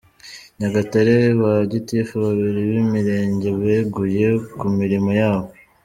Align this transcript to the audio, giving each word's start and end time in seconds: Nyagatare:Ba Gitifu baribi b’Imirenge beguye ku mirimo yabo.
Nyagatare:Ba 0.57 1.51
Gitifu 1.71 2.13
baribi 2.23 2.63
b’Imirenge 2.71 3.49
beguye 3.61 4.27
ku 4.59 4.65
mirimo 4.77 5.09
yabo. 5.21 5.49